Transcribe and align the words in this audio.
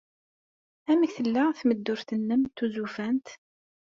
Amek 0.91 1.11
tella 1.17 1.43
tmeddurt-nnem 1.59 2.41
tuzufant? 2.55 3.27